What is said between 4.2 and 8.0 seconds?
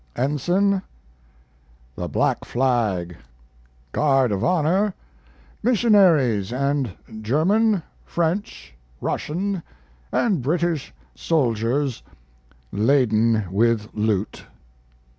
of Honor Missionaries and German,